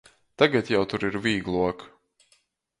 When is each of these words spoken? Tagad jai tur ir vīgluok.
Tagad 0.41 0.71
jai 0.77 0.81
tur 0.93 1.05
ir 1.09 1.19
vīgluok. 1.27 1.87